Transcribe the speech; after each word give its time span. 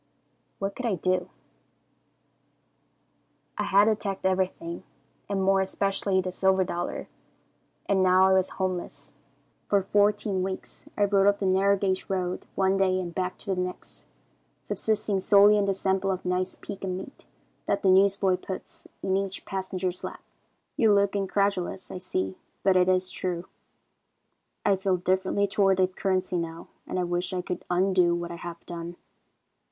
"What 0.57 0.75
could 0.75 0.87
I 0.87 0.95
do? 0.95 1.29
"I 3.55 3.65
had 3.65 3.87
attacked 3.87 4.25
everything, 4.25 4.81
and 5.29 5.43
more 5.43 5.61
especially 5.61 6.19
the 6.21 6.31
silver 6.31 6.63
dollar, 6.63 7.07
and 7.85 8.01
now 8.01 8.25
I 8.27 8.33
was 8.33 8.49
homeless. 8.57 9.13
For 9.67 9.83
fourteen 9.83 10.41
weeks 10.41 10.87
I 10.97 11.03
rode 11.03 11.27
up 11.27 11.37
the 11.37 11.45
narrow 11.45 11.77
gauge 11.77 12.07
road 12.09 12.47
one 12.55 12.77
day 12.77 12.99
and 12.99 13.13
back 13.13 13.37
the 13.37 13.55
next, 13.55 14.07
subsisting 14.63 15.19
solely 15.19 15.55
on 15.59 15.65
the 15.65 15.73
sample 15.75 16.09
of 16.09 16.25
nice 16.25 16.55
pecan 16.55 16.97
meat 16.97 17.27
that 17.67 17.83
the 17.83 17.91
newsboy 17.91 18.37
puts 18.37 18.87
in 19.03 19.15
each 19.15 19.45
passenger's 19.45 20.03
lap. 20.03 20.23
"You 20.77 20.93
look 20.95 21.15
incredulous, 21.15 21.91
I 21.91 21.99
see, 21.99 22.39
but 22.63 22.75
it 22.75 22.89
is 22.89 23.11
true. 23.11 23.45
"I 24.65 24.77
feel 24.77 24.97
differently 24.97 25.45
toward 25.45 25.77
the 25.77 25.87
currency 25.87 26.37
now, 26.39 26.69
and 26.87 26.97
I 26.97 27.03
wish 27.03 27.33
I 27.33 27.43
could 27.43 27.63
undo 27.69 28.15
what 28.15 28.31
I 28.31 28.37
have 28.37 28.65
done. 28.65 28.95